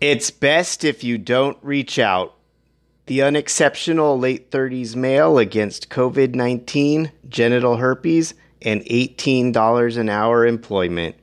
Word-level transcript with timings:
It's 0.00 0.30
best 0.30 0.82
if 0.82 1.04
you 1.04 1.18
don't 1.18 1.58
reach 1.60 1.98
out. 1.98 2.34
The 3.04 3.22
unexceptional 3.22 4.18
late 4.18 4.50
30s 4.50 4.96
male 4.96 5.36
against 5.36 5.90
COVID 5.90 6.34
19, 6.34 7.12
genital 7.28 7.76
herpes, 7.76 8.32
and 8.62 8.80
$18 8.82 9.98
an 9.98 10.08
hour 10.08 10.46
employment. 10.46 11.16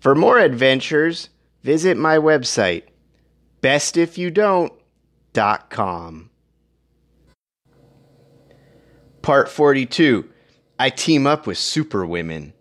For 0.00 0.14
more 0.14 0.38
adventures, 0.38 1.30
visit 1.62 1.96
my 1.96 2.18
website, 2.18 2.82
bestifyoudont.com. 3.62 6.30
Part 9.22 9.48
42 9.48 10.28
I 10.78 10.90
team 10.90 11.26
up 11.26 11.46
with 11.46 11.56
superwomen. 11.58 12.52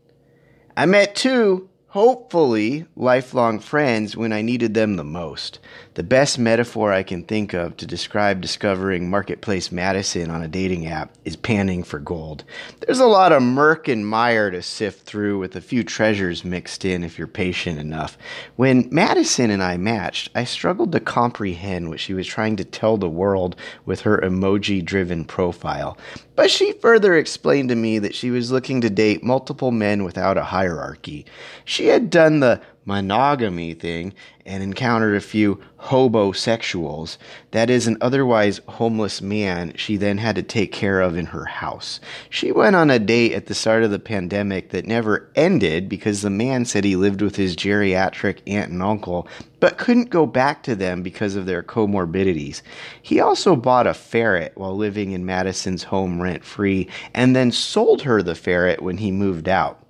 I 0.77 0.85
met 0.85 1.15
two 1.15 1.69
hopefully 1.89 2.85
lifelong 2.95 3.59
friends 3.59 4.15
when 4.15 4.31
I 4.31 4.43
needed 4.43 4.75
them 4.75 4.95
the 4.95 5.03
most. 5.03 5.59
The 5.95 6.03
best 6.03 6.37
metaphor 6.37 6.93
I 6.93 7.01
can 7.01 7.23
think 7.23 7.53
of 7.53 7.75
to 7.77 7.87
describe 7.87 8.41
discovering 8.41 9.09
Marketplace 9.09 9.71
Madison 9.71 10.29
on 10.29 10.43
a 10.43 10.47
dating 10.47 10.85
app 10.85 11.11
is 11.25 11.35
panning 11.35 11.83
for 11.83 11.97
gold. 11.97 12.43
There's 12.79 12.99
a 12.99 13.07
lot 13.07 13.31
of 13.31 13.41
murk 13.41 13.87
and 13.87 14.05
mire 14.05 14.51
to 14.51 14.61
sift 14.61 15.07
through 15.07 15.39
with 15.39 15.55
a 15.55 15.61
few 15.61 15.83
treasures 15.83 16.45
mixed 16.45 16.85
in 16.85 17.03
if 17.03 17.17
you're 17.17 17.27
patient 17.27 17.79
enough. 17.79 18.19
When 18.55 18.87
Madison 18.91 19.49
and 19.49 19.63
I 19.63 19.77
matched, 19.77 20.29
I 20.35 20.43
struggled 20.43 20.91
to 20.91 20.99
comprehend 20.99 21.89
what 21.89 21.99
she 21.99 22.13
was 22.13 22.27
trying 22.27 22.55
to 22.57 22.63
tell 22.63 22.97
the 22.97 23.09
world 23.09 23.55
with 23.85 24.01
her 24.01 24.19
emoji 24.19 24.85
driven 24.85 25.25
profile. 25.25 25.97
But 26.39 26.49
she 26.49 26.71
further 26.71 27.17
explained 27.17 27.67
to 27.67 27.75
me 27.75 27.99
that 27.99 28.15
she 28.15 28.31
was 28.31 28.49
looking 28.49 28.79
to 28.79 28.89
date 28.89 29.25
multiple 29.25 29.71
men 29.71 30.05
without 30.05 30.37
a 30.37 30.43
hierarchy. 30.43 31.25
She 31.65 31.87
had 31.87 32.09
done 32.09 32.39
the 32.39 32.61
monogamy 32.89 33.75
thing 33.75 34.11
and 34.47 34.63
encountered 34.63 35.15
a 35.15 35.21
few 35.21 35.61
hobosexuals, 35.79 37.19
that 37.51 37.69
is, 37.69 37.85
an 37.85 37.95
otherwise 38.01 38.59
homeless 38.67 39.21
man 39.21 39.71
she 39.75 39.95
then 39.95 40.17
had 40.17 40.35
to 40.35 40.41
take 40.41 40.71
care 40.71 40.99
of 40.99 41.15
in 41.15 41.27
her 41.27 41.45
house. 41.45 41.99
She 42.31 42.51
went 42.51 42.75
on 42.75 42.89
a 42.89 42.97
date 42.97 43.33
at 43.33 43.45
the 43.45 43.53
start 43.53 43.83
of 43.83 43.91
the 43.91 43.99
pandemic 43.99 44.71
that 44.71 44.87
never 44.87 45.29
ended 45.35 45.87
because 45.87 46.23
the 46.23 46.31
man 46.31 46.65
said 46.65 46.83
he 46.83 46.95
lived 46.95 47.21
with 47.21 47.35
his 47.35 47.55
geriatric 47.55 48.39
aunt 48.47 48.71
and 48.71 48.81
uncle, 48.81 49.27
but 49.59 49.77
couldn't 49.77 50.09
go 50.09 50.25
back 50.25 50.63
to 50.63 50.75
them 50.75 51.03
because 51.03 51.35
of 51.35 51.45
their 51.45 51.61
comorbidities. 51.61 52.63
He 53.03 53.19
also 53.19 53.55
bought 53.55 53.85
a 53.85 53.93
ferret 53.93 54.53
while 54.55 54.75
living 54.75 55.11
in 55.11 55.27
Madison's 55.27 55.83
home 55.83 56.19
rent 56.19 56.43
free 56.43 56.87
and 57.13 57.35
then 57.35 57.51
sold 57.51 58.01
her 58.01 58.23
the 58.23 58.33
ferret 58.33 58.81
when 58.81 58.97
he 58.97 59.11
moved 59.11 59.47
out. 59.47 59.85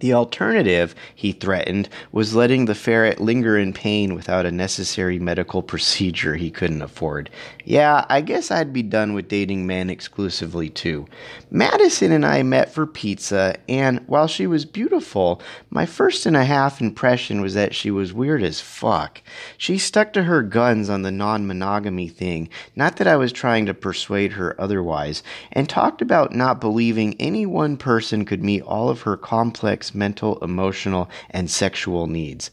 The 0.00 0.14
alternative, 0.14 0.94
he 1.14 1.32
threatened, 1.32 1.90
was 2.10 2.34
letting 2.34 2.64
the 2.64 2.74
ferret 2.74 3.20
linger 3.20 3.58
in 3.58 3.74
pain 3.74 4.14
without 4.14 4.46
a 4.46 4.50
necessary 4.50 5.18
medical 5.18 5.62
procedure 5.70 6.36
he 6.36 6.50
couldn't 6.50 6.80
afford. 6.80 7.28
Yeah, 7.66 8.06
I 8.08 8.22
guess 8.22 8.50
I'd 8.50 8.72
be 8.72 8.82
done 8.82 9.12
with 9.12 9.28
dating 9.28 9.66
men 9.66 9.90
exclusively 9.90 10.70
too. 10.70 11.06
Madison 11.50 12.12
and 12.12 12.24
I 12.24 12.42
met 12.42 12.72
for 12.72 12.86
pizza, 12.86 13.56
and 13.68 14.00
while 14.06 14.26
she 14.26 14.46
was 14.46 14.64
beautiful, 14.64 15.42
my 15.68 15.84
first 15.84 16.24
and 16.24 16.36
a 16.36 16.44
half 16.44 16.80
impression 16.80 17.42
was 17.42 17.52
that 17.52 17.74
she 17.74 17.90
was 17.90 18.14
weird 18.14 18.42
as 18.42 18.60
fuck. 18.60 19.20
She 19.58 19.76
stuck 19.76 20.14
to 20.14 20.22
her 20.22 20.42
guns 20.42 20.88
on 20.88 21.02
the 21.02 21.10
non 21.10 21.46
monogamy 21.46 22.08
thing, 22.08 22.48
not 22.74 22.96
that 22.96 23.06
I 23.06 23.16
was 23.16 23.32
trying 23.32 23.66
to 23.66 23.74
persuade 23.74 24.32
her 24.32 24.58
otherwise, 24.58 25.22
and 25.52 25.68
talked 25.68 26.00
about 26.00 26.34
not 26.34 26.58
believing 26.58 27.16
any 27.20 27.44
one 27.44 27.76
person 27.76 28.24
could 28.24 28.42
meet 28.42 28.62
all 28.62 28.88
of 28.88 29.02
her 29.02 29.18
complex 29.18 29.89
mental, 29.94 30.38
emotional, 30.42 31.10
and 31.30 31.50
sexual 31.50 32.06
needs. 32.06 32.50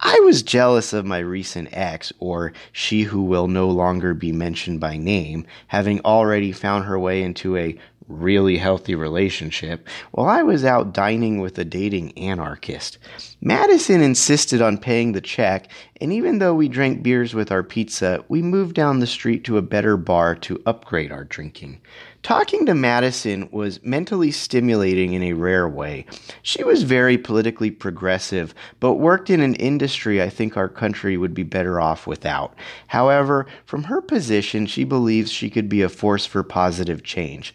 I 0.00 0.20
was 0.24 0.42
jealous 0.42 0.92
of 0.92 1.06
my 1.06 1.18
recent 1.18 1.68
ex, 1.72 2.12
or 2.18 2.52
she 2.72 3.02
who 3.02 3.22
will 3.22 3.48
no 3.48 3.68
longer 3.68 4.12
be 4.12 4.32
mentioned 4.32 4.80
by 4.80 4.96
name, 4.96 5.46
having 5.68 6.00
already 6.00 6.52
found 6.52 6.84
her 6.84 6.98
way 6.98 7.22
into 7.22 7.56
a 7.56 7.78
really 8.08 8.58
healthy 8.58 8.94
relationship 8.94 9.88
while 10.12 10.28
I 10.28 10.42
was 10.42 10.64
out 10.64 10.92
dining 10.92 11.40
with 11.40 11.58
a 11.58 11.64
dating 11.64 12.16
anarchist. 12.18 12.98
Madison 13.40 14.00
insisted 14.00 14.62
on 14.62 14.78
paying 14.78 15.12
the 15.12 15.20
check, 15.20 15.68
and 16.00 16.12
even 16.12 16.38
though 16.38 16.54
we 16.54 16.68
drank 16.68 17.02
beers 17.02 17.34
with 17.34 17.52
our 17.52 17.62
pizza, 17.62 18.24
we 18.28 18.42
moved 18.42 18.74
down 18.74 19.00
the 19.00 19.06
street 19.06 19.44
to 19.44 19.58
a 19.58 19.62
better 19.62 19.96
bar 19.96 20.34
to 20.36 20.62
upgrade 20.66 21.12
our 21.12 21.24
drinking. 21.24 21.80
Talking 22.24 22.64
to 22.64 22.74
Madison 22.74 23.50
was 23.52 23.84
mentally 23.84 24.30
stimulating 24.30 25.12
in 25.12 25.22
a 25.22 25.34
rare 25.34 25.68
way. 25.68 26.06
She 26.40 26.64
was 26.64 26.82
very 26.82 27.18
politically 27.18 27.70
progressive, 27.70 28.54
but 28.80 28.94
worked 28.94 29.28
in 29.28 29.42
an 29.42 29.54
industry 29.56 30.22
I 30.22 30.30
think 30.30 30.56
our 30.56 30.70
country 30.70 31.18
would 31.18 31.34
be 31.34 31.42
better 31.42 31.78
off 31.78 32.06
without. 32.06 32.54
However, 32.86 33.44
from 33.66 33.84
her 33.84 34.00
position, 34.00 34.64
she 34.64 34.84
believes 34.84 35.30
she 35.30 35.50
could 35.50 35.68
be 35.68 35.82
a 35.82 35.90
force 35.90 36.24
for 36.24 36.42
positive 36.42 37.02
change. 37.02 37.54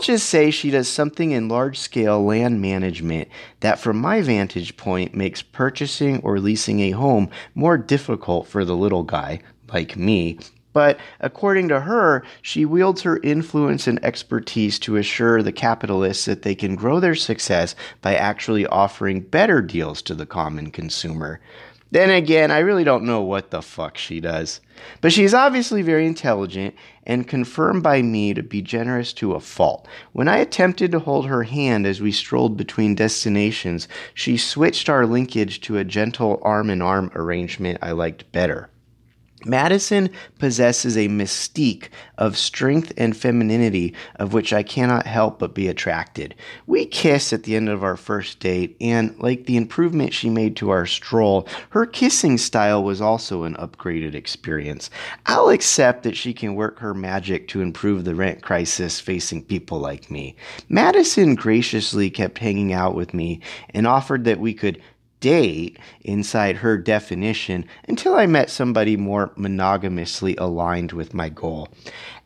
Just 0.00 0.28
say 0.28 0.50
she 0.50 0.70
does 0.70 0.88
something 0.88 1.32
in 1.32 1.48
large 1.48 1.78
scale 1.78 2.24
land 2.24 2.60
management 2.60 3.28
that, 3.60 3.78
from 3.78 3.98
my 3.98 4.22
vantage 4.22 4.76
point, 4.76 5.14
makes 5.14 5.42
purchasing 5.42 6.20
or 6.22 6.40
leasing 6.40 6.80
a 6.80 6.90
home 6.92 7.30
more 7.54 7.78
difficult 7.78 8.46
for 8.46 8.64
the 8.64 8.76
little 8.76 9.02
guy, 9.02 9.40
like 9.72 9.96
me, 9.96 10.38
but 10.76 11.00
according 11.20 11.68
to 11.68 11.80
her, 11.80 12.22
she 12.42 12.66
wields 12.66 13.00
her 13.00 13.18
influence 13.22 13.86
and 13.86 13.98
expertise 14.04 14.78
to 14.80 14.96
assure 14.96 15.42
the 15.42 15.50
capitalists 15.50 16.26
that 16.26 16.42
they 16.42 16.54
can 16.54 16.76
grow 16.76 17.00
their 17.00 17.14
success 17.14 17.74
by 18.02 18.14
actually 18.14 18.66
offering 18.66 19.20
better 19.22 19.62
deals 19.62 20.02
to 20.02 20.14
the 20.14 20.26
common 20.26 20.70
consumer. 20.70 21.40
Then 21.90 22.10
again, 22.10 22.50
I 22.50 22.58
really 22.58 22.84
don't 22.84 23.04
know 23.04 23.22
what 23.22 23.50
the 23.50 23.62
fuck 23.62 23.96
she 23.96 24.20
does. 24.20 24.60
But 25.00 25.12
she 25.12 25.24
is 25.24 25.32
obviously 25.32 25.82
very 25.82 26.06
intelligent 26.06 26.74
and 27.04 27.28
confirmed 27.28 27.82
by 27.82 28.02
me 28.02 28.34
to 28.34 28.42
be 28.42 28.60
generous 28.60 29.12
to 29.14 29.34
a 29.34 29.40
fault. 29.40 29.86
When 30.12 30.28
I 30.28 30.38
attempted 30.38 30.90
to 30.92 30.98
hold 30.98 31.26
her 31.26 31.44
hand 31.44 31.86
as 31.86 32.00
we 32.00 32.10
strolled 32.12 32.56
between 32.56 32.96
destinations, 32.96 33.86
she 34.14 34.36
switched 34.36 34.88
our 34.88 35.06
linkage 35.06 35.60
to 35.62 35.78
a 35.78 35.84
gentle 35.84 36.40
arm 36.42 36.70
in 36.70 36.82
arm 36.82 37.12
arrangement 37.14 37.78
I 37.80 37.92
liked 37.92 38.30
better. 38.32 38.68
Madison 39.44 40.10
possesses 40.38 40.96
a 40.96 41.08
mystique 41.08 41.88
of 42.16 42.38
strength 42.38 42.92
and 42.96 43.16
femininity 43.16 43.94
of 44.16 44.32
which 44.32 44.52
I 44.52 44.62
cannot 44.62 45.06
help 45.06 45.38
but 45.38 45.54
be 45.54 45.68
attracted. 45.68 46.34
We 46.66 46.86
kiss 46.86 47.32
at 47.32 47.42
the 47.42 47.54
end 47.54 47.68
of 47.68 47.84
our 47.84 47.96
first 47.96 48.40
date, 48.40 48.76
and 48.80 49.16
like 49.18 49.44
the 49.44 49.56
improvement 49.56 50.14
she 50.14 50.30
made 50.30 50.56
to 50.56 50.70
our 50.70 50.86
stroll, 50.86 51.46
her 51.70 51.86
kissing 51.86 52.38
style 52.38 52.82
was 52.82 53.00
also 53.00 53.42
an 53.42 53.54
upgraded 53.56 54.14
experience. 54.14 54.90
I'll 55.26 55.50
accept 55.50 56.02
that 56.04 56.16
she 56.16 56.32
can 56.32 56.54
work 56.54 56.78
her 56.78 56.94
magic 56.94 57.48
to 57.48 57.60
improve 57.60 58.04
the 58.04 58.14
rent 58.14 58.42
crisis 58.42 59.00
facing 59.00 59.44
people 59.44 59.78
like 59.78 60.10
me. 60.10 60.34
Madison 60.68 61.34
graciously 61.34 62.10
kept 62.10 62.38
hanging 62.38 62.72
out 62.72 62.94
with 62.94 63.12
me 63.12 63.40
and 63.70 63.86
offered 63.86 64.24
that 64.24 64.40
we 64.40 64.54
could 64.54 64.82
date 65.20 65.78
inside 66.02 66.56
her 66.56 66.76
definition 66.76 67.64
until 67.88 68.14
I 68.14 68.26
met 68.26 68.50
somebody 68.50 68.96
more 68.96 69.32
monogamously 69.36 70.36
aligned 70.36 70.92
with 70.92 71.14
my 71.14 71.28
goal. 71.28 71.68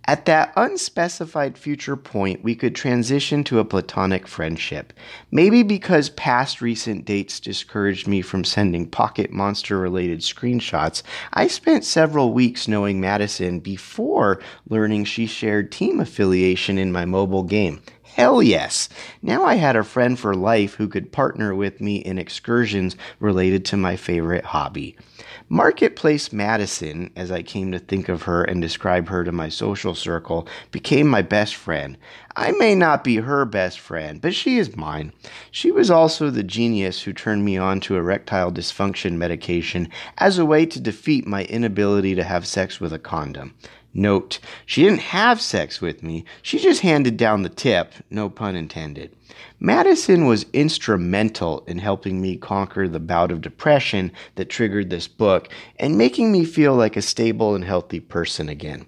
At 0.06 0.24
that 0.26 0.52
unspecified 0.56 1.56
future 1.56 1.96
point, 1.96 2.42
we 2.42 2.54
could 2.54 2.74
transition 2.74 3.44
to 3.44 3.60
a 3.60 3.64
platonic 3.64 4.26
friendship. 4.26 4.92
Maybe 5.30 5.62
because 5.62 6.08
past 6.10 6.60
recent 6.60 7.04
dates 7.04 7.38
discouraged 7.38 8.08
me 8.08 8.20
from 8.22 8.42
sending 8.42 8.88
pocket 8.88 9.30
monster 9.30 9.78
related 9.78 10.20
screenshots, 10.20 11.02
I 11.34 11.46
spent 11.46 11.84
several 11.84 12.32
weeks 12.32 12.66
knowing 12.66 13.00
Madison 13.00 13.60
before 13.60 14.40
learning 14.68 15.04
she 15.04 15.26
shared 15.26 15.70
team 15.70 16.00
affiliation 16.00 16.76
in 16.78 16.90
my 16.90 17.04
mobile 17.04 17.44
game. 17.44 17.80
Hell 18.14 18.42
yes. 18.42 18.88
Now 19.22 19.44
I 19.44 19.54
had 19.54 19.76
a 19.76 19.84
friend 19.84 20.18
for 20.18 20.34
life 20.34 20.74
who 20.74 20.88
could 20.88 21.12
partner 21.12 21.54
with 21.54 21.80
me 21.80 21.96
in 21.96 22.18
excursions 22.18 22.96
related 23.20 23.64
to 23.66 23.76
my 23.76 23.94
favorite 23.94 24.46
hobby. 24.46 24.96
Marketplace 25.48 26.32
Madison, 26.32 27.10
as 27.14 27.30
I 27.30 27.42
came 27.42 27.70
to 27.72 27.78
think 27.78 28.08
of 28.08 28.22
her 28.22 28.42
and 28.42 28.60
describe 28.60 29.08
her 29.08 29.22
to 29.22 29.32
my 29.32 29.48
social 29.48 29.94
circle, 29.94 30.48
became 30.70 31.08
my 31.08 31.22
best 31.22 31.54
friend. 31.54 31.96
I 32.36 32.52
may 32.52 32.74
not 32.74 33.04
be 33.04 33.16
her 33.16 33.44
best 33.44 33.78
friend, 33.78 34.20
but 34.20 34.34
she 34.34 34.58
is 34.58 34.76
mine. 34.76 35.12
She 35.50 35.70
was 35.70 35.90
also 35.90 36.30
the 36.30 36.42
genius 36.42 37.02
who 37.02 37.12
turned 37.12 37.44
me 37.44 37.56
on 37.56 37.80
to 37.80 37.96
erectile 37.96 38.52
dysfunction 38.52 39.18
medication 39.18 39.88
as 40.18 40.38
a 40.38 40.44
way 40.44 40.66
to 40.66 40.80
defeat 40.80 41.26
my 41.26 41.44
inability 41.44 42.14
to 42.16 42.24
have 42.24 42.46
sex 42.46 42.80
with 42.80 42.92
a 42.92 42.98
condom. 42.98 43.54
Note, 43.92 44.38
she 44.66 44.84
didn't 44.84 45.00
have 45.00 45.40
sex 45.40 45.80
with 45.80 46.02
me, 46.02 46.24
she 46.42 46.58
just 46.58 46.82
handed 46.82 47.16
down 47.16 47.42
the 47.42 47.48
tip, 47.48 47.92
no 48.08 48.30
pun 48.30 48.54
intended. 48.54 49.16
Madison 49.58 50.26
was 50.26 50.46
instrumental 50.52 51.64
in 51.66 51.78
helping 51.78 52.20
me 52.20 52.36
conquer 52.36 52.86
the 52.86 53.00
bout 53.00 53.32
of 53.32 53.40
depression 53.40 54.12
that 54.36 54.48
triggered 54.48 54.90
this 54.90 55.08
book 55.08 55.48
and 55.78 55.98
making 55.98 56.30
me 56.30 56.44
feel 56.44 56.74
like 56.74 56.96
a 56.96 57.02
stable 57.02 57.54
and 57.54 57.64
healthy 57.64 58.00
person 58.00 58.48
again. 58.48 58.86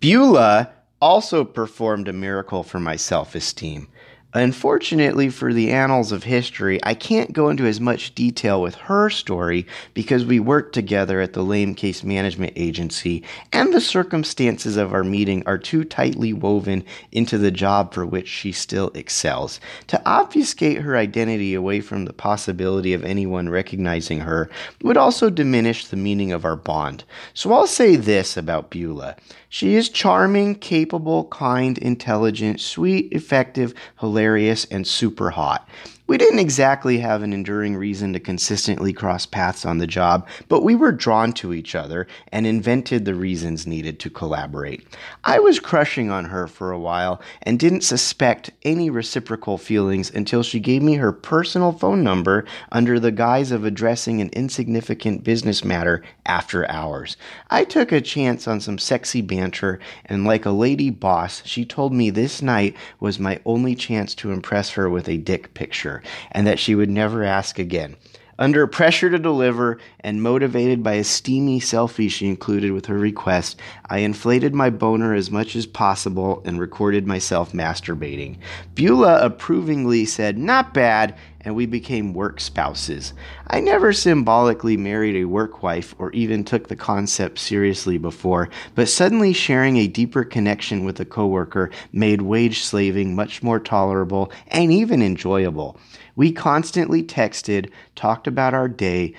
Beulah 0.00 0.72
also 1.00 1.44
performed 1.44 2.08
a 2.08 2.12
miracle 2.12 2.62
for 2.62 2.80
my 2.80 2.96
self 2.96 3.34
esteem. 3.34 3.88
Unfortunately 4.34 5.30
for 5.30 5.54
the 5.54 5.70
annals 5.70 6.12
of 6.12 6.24
history, 6.24 6.78
I 6.82 6.92
can't 6.92 7.32
go 7.32 7.48
into 7.48 7.64
as 7.64 7.80
much 7.80 8.14
detail 8.14 8.60
with 8.60 8.74
her 8.74 9.08
story 9.08 9.66
because 9.94 10.26
we 10.26 10.38
worked 10.38 10.74
together 10.74 11.22
at 11.22 11.32
the 11.32 11.42
Lame 11.42 11.74
Case 11.74 12.04
Management 12.04 12.52
Agency, 12.54 13.24
and 13.54 13.72
the 13.72 13.80
circumstances 13.80 14.76
of 14.76 14.92
our 14.92 15.02
meeting 15.02 15.42
are 15.46 15.56
too 15.56 15.82
tightly 15.82 16.34
woven 16.34 16.84
into 17.10 17.38
the 17.38 17.50
job 17.50 17.94
for 17.94 18.04
which 18.04 18.28
she 18.28 18.52
still 18.52 18.90
excels. 18.94 19.60
To 19.86 20.02
obfuscate 20.06 20.82
her 20.82 20.94
identity 20.94 21.54
away 21.54 21.80
from 21.80 22.04
the 22.04 22.12
possibility 22.12 22.92
of 22.92 23.04
anyone 23.04 23.48
recognizing 23.48 24.20
her 24.20 24.50
would 24.82 24.98
also 24.98 25.30
diminish 25.30 25.86
the 25.86 25.96
meaning 25.96 26.32
of 26.32 26.44
our 26.44 26.56
bond. 26.56 27.04
So 27.32 27.50
I'll 27.54 27.66
say 27.66 27.96
this 27.96 28.36
about 28.36 28.68
Beulah. 28.68 29.16
She 29.48 29.76
is 29.76 29.88
charming, 29.88 30.56
capable, 30.56 31.24
kind, 31.24 31.78
intelligent, 31.78 32.60
sweet, 32.60 33.12
effective, 33.12 33.74
hilarious, 34.00 34.66
and 34.66 34.86
super 34.86 35.30
hot. 35.30 35.68
We 36.08 36.16
didn't 36.16 36.38
exactly 36.38 37.00
have 37.00 37.22
an 37.22 37.34
enduring 37.34 37.76
reason 37.76 38.14
to 38.14 38.18
consistently 38.18 38.94
cross 38.94 39.26
paths 39.26 39.66
on 39.66 39.76
the 39.76 39.86
job, 39.86 40.26
but 40.48 40.62
we 40.62 40.74
were 40.74 40.90
drawn 40.90 41.34
to 41.34 41.52
each 41.52 41.74
other 41.74 42.06
and 42.32 42.46
invented 42.46 43.04
the 43.04 43.14
reasons 43.14 43.66
needed 43.66 44.00
to 44.00 44.08
collaborate. 44.08 44.86
I 45.22 45.38
was 45.38 45.60
crushing 45.60 46.10
on 46.10 46.24
her 46.24 46.46
for 46.46 46.72
a 46.72 46.78
while 46.78 47.20
and 47.42 47.58
didn't 47.58 47.82
suspect 47.82 48.48
any 48.62 48.88
reciprocal 48.88 49.58
feelings 49.58 50.10
until 50.10 50.42
she 50.42 50.60
gave 50.60 50.80
me 50.80 50.94
her 50.94 51.12
personal 51.12 51.72
phone 51.72 52.02
number 52.02 52.46
under 52.72 52.98
the 52.98 53.12
guise 53.12 53.52
of 53.52 53.66
addressing 53.66 54.22
an 54.22 54.30
insignificant 54.30 55.24
business 55.24 55.62
matter 55.62 56.02
after 56.24 56.66
hours. 56.70 57.18
I 57.50 57.64
took 57.64 57.92
a 57.92 58.00
chance 58.00 58.48
on 58.48 58.60
some 58.60 58.78
sexy 58.78 59.20
banter, 59.20 59.78
and 60.06 60.24
like 60.24 60.46
a 60.46 60.52
lady 60.52 60.88
boss, 60.88 61.42
she 61.44 61.66
told 61.66 61.92
me 61.92 62.08
this 62.08 62.40
night 62.40 62.74
was 62.98 63.18
my 63.18 63.40
only 63.44 63.74
chance 63.74 64.14
to 64.14 64.32
impress 64.32 64.70
her 64.70 64.88
with 64.88 65.06
a 65.06 65.18
dick 65.18 65.52
picture 65.52 65.97
and 66.32 66.46
that 66.46 66.58
she 66.58 66.74
would 66.74 66.90
never 66.90 67.24
ask 67.24 67.58
again. 67.58 67.96
Under 68.38 68.66
pressure 68.66 69.10
to 69.10 69.18
deliver 69.18 69.78
and 70.00 70.22
motivated 70.22 70.82
by 70.82 70.94
a 70.94 71.04
steamy 71.04 71.60
selfie 71.60 72.10
she 72.10 72.28
included 72.28 72.72
with 72.72 72.86
her 72.86 72.98
request, 72.98 73.60
I 73.86 73.98
inflated 73.98 74.54
my 74.54 74.70
boner 74.70 75.14
as 75.14 75.30
much 75.30 75.56
as 75.56 75.66
possible 75.66 76.42
and 76.44 76.60
recorded 76.60 77.06
myself 77.06 77.52
masturbating. 77.52 78.38
Beulah 78.74 79.24
approvingly 79.24 80.04
said, 80.04 80.38
Not 80.38 80.72
bad, 80.72 81.16
and 81.40 81.54
we 81.54 81.66
became 81.66 82.14
work 82.14 82.40
spouses. 82.40 83.14
I 83.46 83.60
never 83.60 83.92
symbolically 83.92 84.76
married 84.76 85.16
a 85.16 85.24
work 85.24 85.62
wife 85.62 85.94
or 85.98 86.12
even 86.12 86.44
took 86.44 86.68
the 86.68 86.76
concept 86.76 87.38
seriously 87.38 87.96
before, 87.96 88.50
but 88.74 88.88
suddenly 88.88 89.32
sharing 89.32 89.76
a 89.76 89.86
deeper 89.86 90.24
connection 90.24 90.84
with 90.84 91.00
a 91.00 91.04
coworker 91.04 91.70
made 91.92 92.22
wage 92.22 92.62
slaving 92.62 93.14
much 93.14 93.42
more 93.42 93.60
tolerable 93.60 94.32
and 94.48 94.72
even 94.72 95.00
enjoyable. 95.00 95.78
We 96.16 96.32
constantly 96.32 97.04
texted, 97.04 97.70
talked 97.94 98.26
about 98.26 98.52
our 98.52 98.68
day, 98.68 99.14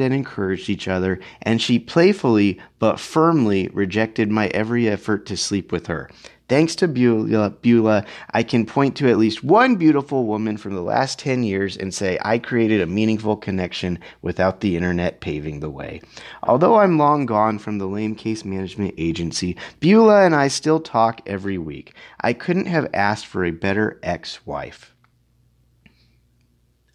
and 0.00 0.14
encouraged 0.14 0.68
each 0.68 0.88
other, 0.88 1.20
and 1.42 1.60
she 1.60 1.78
playfully 1.78 2.60
but 2.78 2.98
firmly 2.98 3.68
rejected 3.72 4.30
my 4.30 4.48
every 4.48 4.88
effort 4.88 5.26
to 5.26 5.36
sleep 5.36 5.70
with 5.72 5.86
her. 5.86 6.08
Thanks 6.50 6.74
to 6.76 6.88
Beulah, 6.88 7.50
Beulah, 7.62 8.04
I 8.32 8.42
can 8.42 8.66
point 8.66 8.96
to 8.96 9.08
at 9.08 9.18
least 9.18 9.44
one 9.44 9.76
beautiful 9.76 10.26
woman 10.26 10.56
from 10.56 10.74
the 10.74 10.82
last 10.82 11.16
10 11.20 11.44
years 11.44 11.76
and 11.76 11.94
say 11.94 12.18
I 12.22 12.38
created 12.38 12.80
a 12.80 12.88
meaningful 12.88 13.36
connection 13.36 14.00
without 14.20 14.60
the 14.60 14.74
internet 14.74 15.20
paving 15.20 15.60
the 15.60 15.70
way. 15.70 16.00
Although 16.42 16.74
I'm 16.74 16.98
long 16.98 17.24
gone 17.24 17.60
from 17.60 17.78
the 17.78 17.86
lame 17.86 18.16
case 18.16 18.44
management 18.44 18.94
agency, 18.98 19.56
Beulah 19.78 20.24
and 20.24 20.34
I 20.34 20.48
still 20.48 20.80
talk 20.80 21.20
every 21.24 21.56
week. 21.56 21.94
I 22.20 22.32
couldn't 22.32 22.66
have 22.66 22.90
asked 22.92 23.26
for 23.26 23.44
a 23.44 23.52
better 23.52 24.00
ex 24.02 24.44
wife. 24.44 24.92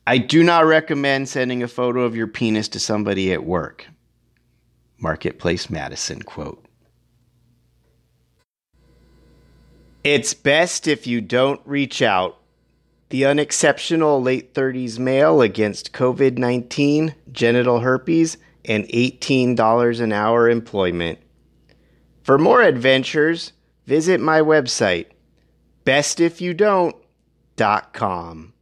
I 0.07 0.19
do 0.19 0.43
not 0.43 0.65
recommend 0.65 1.29
sending 1.29 1.63
a 1.63 1.67
photo 1.67 2.01
of 2.01 2.15
your 2.15 2.27
penis 2.27 2.67
to 2.69 2.79
somebody 2.79 3.33
at 3.33 3.43
work. 3.43 3.87
Marketplace 4.99 5.67
Madison 5.69 6.21
quote. 6.21 6.63
It's 10.03 10.35
best 10.35 10.87
if 10.87 11.07
you 11.07 11.21
don't 11.21 11.59
reach 11.65 12.03
out. 12.03 12.37
The 13.09 13.25
unexceptional 13.25 14.21
late 14.21 14.53
30s 14.53 14.99
male 14.99 15.41
against 15.41 15.93
COVID 15.93 16.37
19, 16.37 17.15
genital 17.31 17.79
herpes, 17.79 18.37
and 18.65 18.83
$18 18.85 20.01
an 20.01 20.11
hour 20.11 20.49
employment. 20.49 21.17
For 22.21 22.37
more 22.37 22.61
adventures, 22.61 23.53
visit 23.85 24.19
my 24.19 24.41
website, 24.41 25.07
bestifyoudont.com. 25.85 28.53